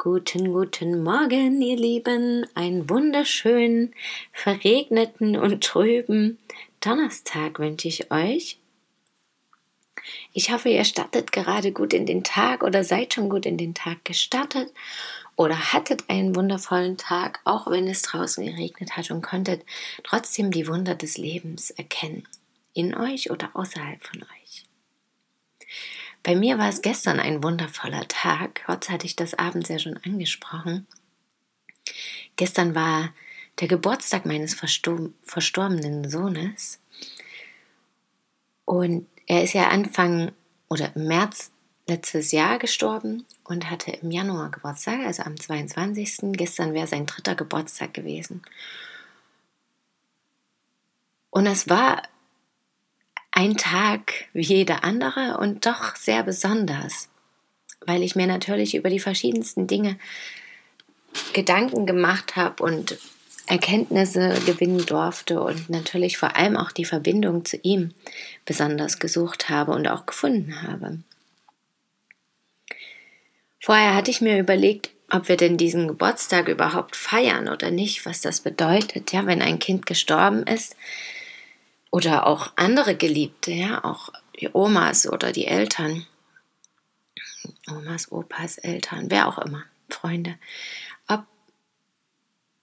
[0.00, 2.46] Guten, guten Morgen, ihr Lieben.
[2.54, 3.92] Einen wunderschönen,
[4.32, 6.38] verregneten und trüben
[6.78, 8.60] Donnerstag wünsche ich euch.
[10.32, 13.74] Ich hoffe, ihr startet gerade gut in den Tag oder seid schon gut in den
[13.74, 14.72] Tag gestartet
[15.34, 19.64] oder hattet einen wundervollen Tag, auch wenn es draußen geregnet hat und konntet
[20.04, 22.22] trotzdem die Wunder des Lebens erkennen.
[22.72, 24.64] In euch oder außerhalb von euch.
[26.22, 28.64] Bei mir war es gestern ein wundervoller Tag.
[28.68, 30.86] Heute hatte ich das abends ja schon angesprochen.
[32.36, 33.12] Gestern war
[33.60, 36.80] der Geburtstag meines verstorbenen Sohnes.
[38.64, 40.32] Und er ist ja Anfang
[40.68, 41.50] oder im März
[41.88, 46.32] letztes Jahr gestorben und hatte im Januar Geburtstag, also am 22.
[46.32, 48.42] Gestern wäre sein dritter Geburtstag gewesen.
[51.30, 52.02] Und es war
[53.38, 57.08] ein Tag wie jeder andere und doch sehr besonders,
[57.86, 59.96] weil ich mir natürlich über die verschiedensten Dinge
[61.34, 62.98] Gedanken gemacht habe und
[63.46, 67.94] Erkenntnisse gewinnen durfte und natürlich vor allem auch die Verbindung zu ihm
[68.44, 70.98] besonders gesucht habe und auch gefunden habe.
[73.60, 78.20] Vorher hatte ich mir überlegt, ob wir denn diesen Geburtstag überhaupt feiern oder nicht, was
[78.20, 80.74] das bedeutet, ja, wenn ein Kind gestorben ist,
[81.90, 86.06] oder auch andere Geliebte, ja, auch die Omas oder die Eltern.
[87.68, 90.38] Omas, Opas, Eltern, wer auch immer, Freunde.
[91.06, 91.24] Ob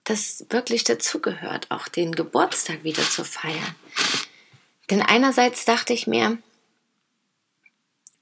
[0.03, 3.75] das wirklich dazugehört, auch den Geburtstag wieder zu feiern.
[4.89, 6.37] Denn einerseits dachte ich mir,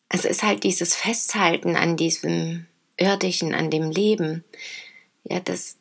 [0.10, 4.44] es ist halt dieses Festhalten an diesem irdischen, an dem Leben.
[5.24, 5.78] Ja, das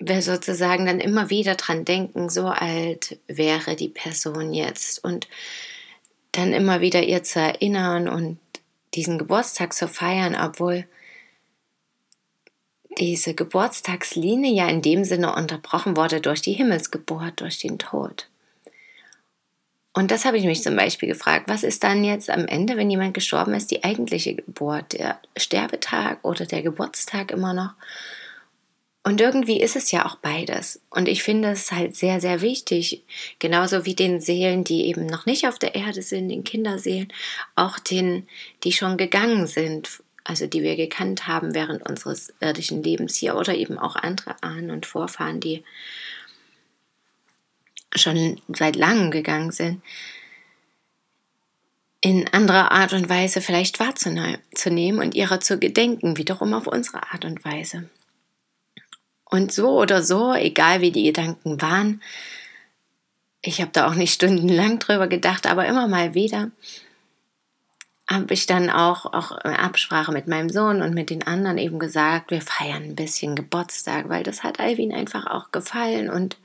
[0.00, 5.28] wir sozusagen dann immer wieder dran denken, so alt wäre die Person jetzt und
[6.32, 8.38] dann immer wieder ihr zu erinnern und
[8.94, 10.86] diesen Geburtstag zu feiern, obwohl
[12.98, 18.28] diese Geburtstagslinie ja in dem Sinne unterbrochen wurde durch die Himmelsgeburt, durch den Tod.
[19.92, 22.90] Und das habe ich mich zum Beispiel gefragt, was ist dann jetzt am Ende, wenn
[22.90, 27.74] jemand gestorben ist, die eigentliche Geburt, der Sterbetag oder der Geburtstag immer noch?
[29.10, 30.80] Und irgendwie ist es ja auch beides.
[30.88, 33.02] Und ich finde es halt sehr, sehr wichtig,
[33.40, 37.12] genauso wie den Seelen, die eben noch nicht auf der Erde sind, den Kinderseelen,
[37.56, 38.28] auch den,
[38.62, 43.52] die schon gegangen sind, also die wir gekannt haben während unseres irdischen Lebens hier oder
[43.52, 45.64] eben auch andere Ahnen und Vorfahren, die
[47.96, 49.82] schon seit langem gegangen sind,
[52.00, 57.24] in anderer Art und Weise vielleicht wahrzunehmen und ihrer zu gedenken, wiederum auf unsere Art
[57.24, 57.90] und Weise.
[59.30, 62.02] Und so oder so, egal wie die Gedanken waren,
[63.42, 66.50] ich habe da auch nicht stundenlang drüber gedacht, aber immer mal wieder
[68.08, 71.78] habe ich dann auch, auch in Absprache mit meinem Sohn und mit den anderen eben
[71.78, 76.36] gesagt, wir feiern ein bisschen Geburtstag, weil das hat Alvin einfach auch gefallen und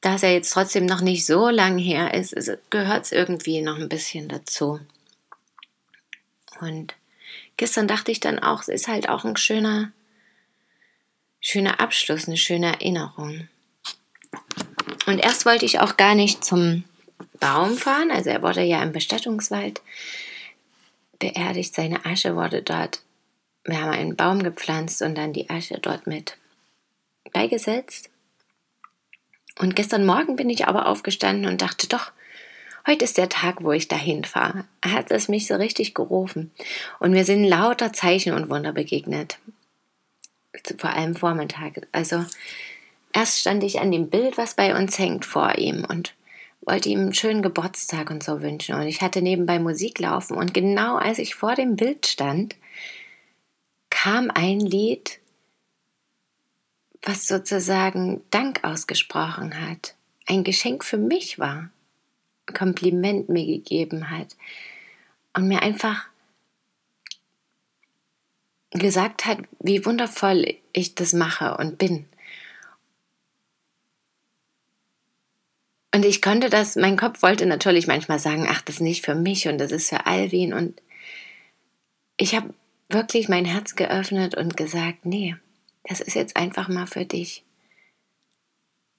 [0.00, 2.34] da es ja jetzt trotzdem noch nicht so lang her ist,
[2.68, 4.80] gehört es irgendwie noch ein bisschen dazu.
[6.60, 6.94] Und
[7.56, 9.92] gestern dachte ich dann auch, es ist halt auch ein schöner
[11.44, 13.48] schöner Abschluss, eine schöne Erinnerung.
[15.06, 16.84] Und erst wollte ich auch gar nicht zum
[17.38, 19.82] Baum fahren, also er wurde ja im Bestattungswald
[21.18, 23.02] beerdigt, seine Asche wurde dort,
[23.64, 26.38] wir haben einen Baum gepflanzt und dann die Asche dort mit
[27.32, 28.08] beigesetzt.
[29.58, 32.10] Und gestern Morgen bin ich aber aufgestanden und dachte, doch,
[32.86, 34.64] heute ist der Tag, wo ich dahin fahre.
[34.80, 36.52] Er hat es mich so richtig gerufen.
[37.00, 39.38] Und mir sind lauter Zeichen und Wunder begegnet
[40.78, 41.86] vor allem Vormittag.
[41.92, 42.24] Also
[43.12, 46.14] erst stand ich an dem Bild, was bei uns hängt, vor ihm und
[46.66, 48.74] wollte ihm einen schönen Geburtstag und so wünschen.
[48.74, 52.56] Und ich hatte nebenbei Musik laufen und genau als ich vor dem Bild stand,
[53.90, 55.20] kam ein Lied,
[57.02, 59.94] was sozusagen Dank ausgesprochen hat,
[60.26, 61.70] ein Geschenk für mich war,
[62.46, 64.36] ein Kompliment mir gegeben hat
[65.34, 66.06] und mir einfach
[68.74, 72.06] gesagt hat, wie wundervoll ich das mache und bin.
[75.94, 79.14] Und ich konnte das, mein Kopf wollte natürlich manchmal sagen, ach, das ist nicht für
[79.14, 80.52] mich und das ist für Alvin.
[80.52, 80.82] Und
[82.16, 82.52] ich habe
[82.88, 85.36] wirklich mein Herz geöffnet und gesagt, nee,
[85.84, 87.44] das ist jetzt einfach mal für dich.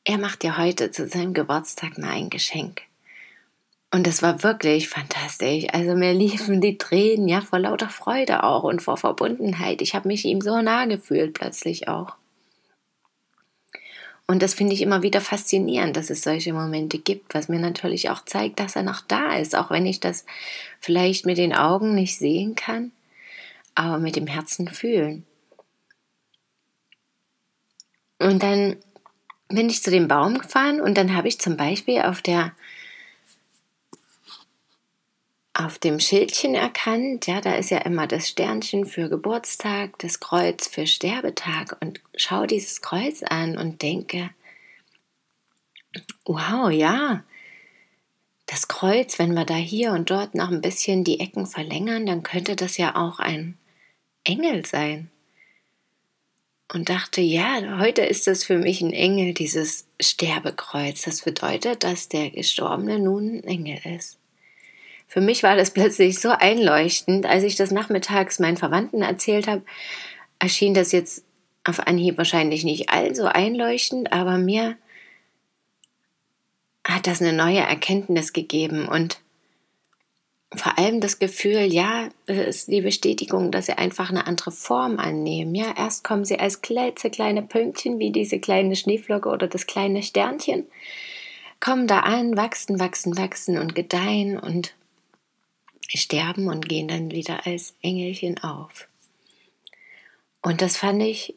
[0.05, 2.83] Er macht dir heute zu seinem Geburtstag mal ein Geschenk.
[3.95, 5.67] Und das war wirklich fantastisch.
[5.71, 9.81] Also mir liefen die Tränen, ja, vor lauter Freude auch und vor Verbundenheit.
[9.81, 12.17] Ich habe mich ihm so nah gefühlt plötzlich auch.
[14.27, 18.09] Und das finde ich immer wieder faszinierend, dass es solche Momente gibt, was mir natürlich
[18.09, 20.25] auch zeigt, dass er noch da ist, auch wenn ich das
[20.81, 22.91] vielleicht mit den Augen nicht sehen kann,
[23.75, 25.25] aber mit dem Herzen fühlen.
[28.19, 28.75] Und dann
[29.47, 32.51] bin ich zu dem Baum gefahren und dann habe ich zum Beispiel auf der
[35.65, 40.67] auf dem Schildchen erkannt, ja, da ist ja immer das Sternchen für Geburtstag, das Kreuz
[40.67, 44.29] für Sterbetag und schaue dieses Kreuz an und denke,
[46.25, 47.23] wow, ja,
[48.45, 52.21] das Kreuz, wenn wir da hier und dort noch ein bisschen die Ecken verlängern, dann
[52.21, 53.57] könnte das ja auch ein
[54.23, 55.09] Engel sein.
[56.71, 61.03] Und dachte, ja, heute ist das für mich ein Engel, dieses Sterbekreuz.
[61.03, 64.17] Das bedeutet, dass der Gestorbene nun ein Engel ist.
[65.07, 69.63] Für mich war das plötzlich so einleuchtend, als ich das nachmittags meinen Verwandten erzählt habe,
[70.39, 71.23] erschien das jetzt
[71.63, 74.77] auf Anhieb wahrscheinlich nicht allzu einleuchtend, aber mir
[76.85, 79.19] hat das eine neue Erkenntnis gegeben und
[80.53, 84.99] vor allem das Gefühl, ja, es ist die Bestätigung, dass sie einfach eine andere Form
[84.99, 85.53] annehmen.
[85.53, 90.65] Ja, erst kommen sie als kleine Pünktchen wie diese kleine Schneeflocke oder das kleine Sternchen,
[91.59, 94.75] kommen da an, wachsen, wachsen, wachsen und gedeihen und
[95.89, 98.87] sterben und gehen dann wieder als Engelchen auf.
[100.41, 101.35] Und das fand ich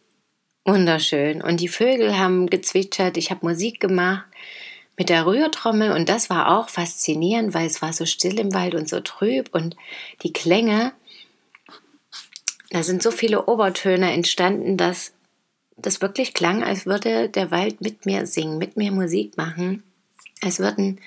[0.64, 1.42] wunderschön.
[1.42, 4.26] Und die Vögel haben gezwitschert, ich habe Musik gemacht
[4.96, 8.74] mit der Rührtrommel und das war auch faszinierend, weil es war so still im Wald
[8.74, 9.76] und so trüb und
[10.22, 10.92] die Klänge,
[12.70, 15.12] da sind so viele Obertöne entstanden, dass
[15.76, 19.84] das wirklich klang, als würde der Wald mit mir singen, mit mir Musik machen,
[20.42, 21.00] als würden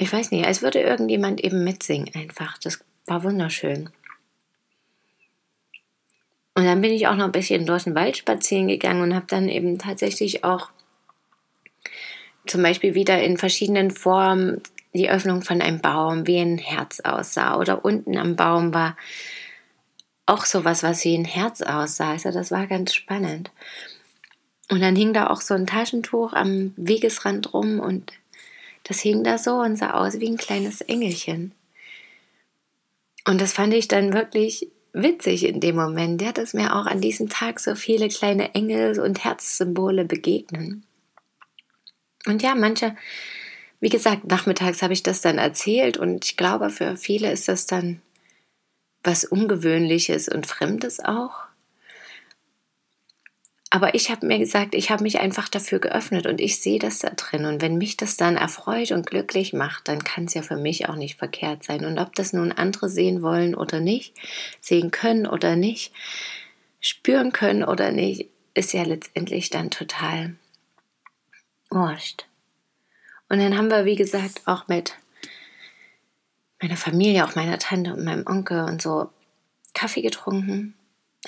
[0.00, 2.56] ich weiß nicht, als würde irgendjemand eben mitsingen einfach.
[2.58, 3.90] Das war wunderschön.
[6.54, 9.26] Und dann bin ich auch noch ein bisschen durch den Wald spazieren gegangen und habe
[9.28, 10.70] dann eben tatsächlich auch
[12.46, 14.62] zum Beispiel wieder in verschiedenen Formen
[14.94, 17.58] die Öffnung von einem Baum, wie ein Herz aussah.
[17.58, 18.96] Oder unten am Baum war
[20.24, 22.12] auch sowas, was wie ein Herz aussah.
[22.12, 23.50] Also das war ganz spannend.
[24.70, 28.12] Und dann hing da auch so ein Taschentuch am Wegesrand rum und
[28.90, 31.52] das hing da so und sah aus wie ein kleines Engelchen.
[33.24, 37.00] Und das fand ich dann wirklich witzig in dem Moment, ja, dass mir auch an
[37.00, 40.84] diesem Tag so viele kleine Engel und Herzsymbole begegnen.
[42.26, 42.96] Und ja, manche,
[43.78, 47.66] wie gesagt, nachmittags habe ich das dann erzählt und ich glaube, für viele ist das
[47.66, 48.02] dann
[49.04, 51.44] was Ungewöhnliches und Fremdes auch.
[53.72, 56.98] Aber ich habe mir gesagt, ich habe mich einfach dafür geöffnet und ich sehe das
[56.98, 57.44] da drin.
[57.44, 60.88] Und wenn mich das dann erfreut und glücklich macht, dann kann es ja für mich
[60.88, 61.84] auch nicht verkehrt sein.
[61.84, 64.12] Und ob das nun andere sehen wollen oder nicht,
[64.60, 65.92] sehen können oder nicht,
[66.80, 70.34] spüren können oder nicht, ist ja letztendlich dann total
[71.70, 72.26] wurscht.
[73.28, 74.96] Und dann haben wir, wie gesagt, auch mit
[76.60, 79.10] meiner Familie, auch meiner Tante und meinem Onkel und so
[79.74, 80.74] Kaffee getrunken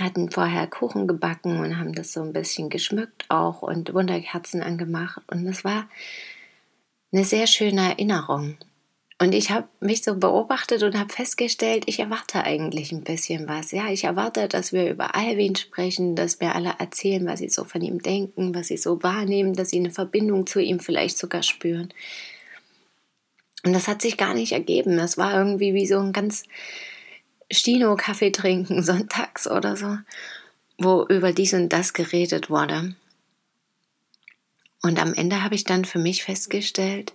[0.00, 5.22] hatten vorher Kuchen gebacken und haben das so ein bisschen geschmückt auch und Wunderkerzen angemacht.
[5.26, 5.88] Und es war
[7.12, 8.56] eine sehr schöne Erinnerung.
[9.22, 13.70] Und ich habe mich so beobachtet und habe festgestellt, ich erwarte eigentlich ein bisschen was.
[13.70, 17.64] Ja, ich erwarte, dass wir über Alwin sprechen, dass wir alle erzählen, was sie so
[17.64, 21.44] von ihm denken, was sie so wahrnehmen, dass sie eine Verbindung zu ihm vielleicht sogar
[21.44, 21.94] spüren.
[23.64, 24.96] Und das hat sich gar nicht ergeben.
[24.96, 26.42] Das war irgendwie wie so ein ganz
[27.52, 29.98] Stino Kaffee trinken, sonntags oder so,
[30.78, 32.94] wo über dies und das geredet wurde.
[34.82, 37.12] Und am Ende habe ich dann für mich festgestellt,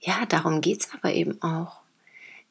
[0.00, 1.80] ja, darum geht es aber eben auch.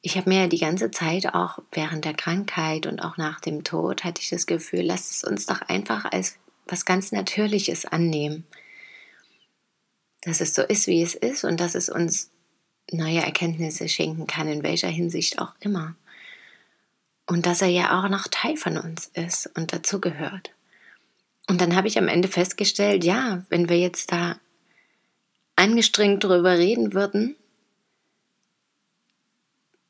[0.02, 3.64] Ich habe mir ja die ganze Zeit auch während der Krankheit und auch nach dem
[3.64, 8.46] Tod hatte ich das Gefühl, lasst es uns doch einfach als was ganz Natürliches annehmen.
[10.22, 12.32] Dass es so ist, wie es ist und dass es uns
[12.92, 15.96] neue Erkenntnisse schenken kann, in welcher Hinsicht auch immer.
[17.28, 20.52] Und dass er ja auch noch Teil von uns ist und dazugehört.
[21.48, 24.38] Und dann habe ich am Ende festgestellt, ja, wenn wir jetzt da
[25.56, 27.36] angestrengt darüber reden würden,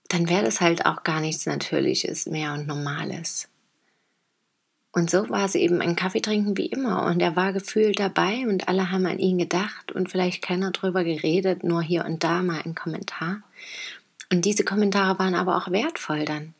[0.09, 3.47] dann wäre das halt auch gar nichts Natürliches mehr und Normales.
[4.91, 7.05] Und so war es eben ein Kaffee trinken wie immer.
[7.05, 11.05] Und er war gefühlt dabei und alle haben an ihn gedacht und vielleicht keiner drüber
[11.05, 13.41] geredet, nur hier und da mal ein Kommentar.
[14.31, 16.53] Und diese Kommentare waren aber auch wertvoll dann.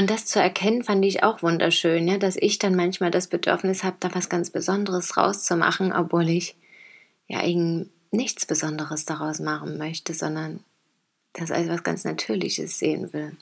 [0.00, 3.84] Und das zu erkennen, fand ich auch wunderschön, ja, dass ich dann manchmal das Bedürfnis
[3.84, 6.56] habe, da was ganz Besonderes rauszumachen, obwohl ich
[7.28, 10.64] ja eben nichts Besonderes daraus machen möchte, sondern
[11.34, 13.36] das als was ganz Natürliches sehen will.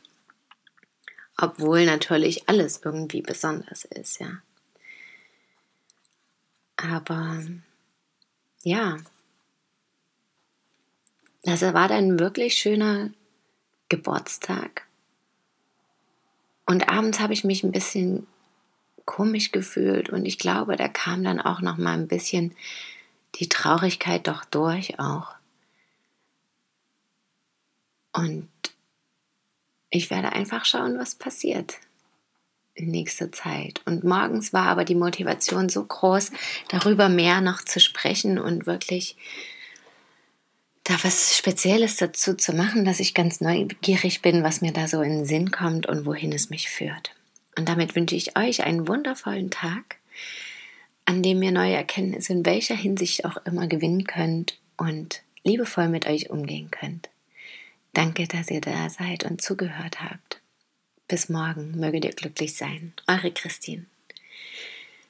[1.37, 4.43] Obwohl natürlich alles irgendwie besonders ist, ja.
[6.75, 7.41] Aber
[8.65, 8.97] ja,
[11.45, 13.13] das war dann wirklich schöner
[13.89, 14.88] Geburtstag
[16.69, 18.27] und abends habe ich mich ein bisschen
[19.07, 22.55] komisch gefühlt und ich glaube, da kam dann auch noch mal ein bisschen
[23.37, 25.35] die Traurigkeit doch durch auch.
[28.13, 28.51] Und
[29.89, 31.79] ich werde einfach schauen, was passiert
[32.75, 33.81] in nächster Zeit.
[33.87, 36.33] Und morgens war aber die Motivation so groß,
[36.69, 39.17] darüber mehr noch zu sprechen und wirklich
[40.89, 45.03] da was Spezielles dazu zu machen, dass ich ganz neugierig bin, was mir da so
[45.03, 47.15] in den Sinn kommt und wohin es mich führt.
[47.57, 49.97] Und damit wünsche ich euch einen wundervollen Tag,
[51.05, 56.07] an dem ihr neue Erkenntnisse in welcher Hinsicht auch immer gewinnen könnt und liebevoll mit
[56.07, 57.11] euch umgehen könnt.
[57.93, 60.41] Danke, dass ihr da seid und zugehört habt.
[61.07, 62.93] Bis morgen, möget ihr glücklich sein.
[63.07, 63.87] Eure Christine.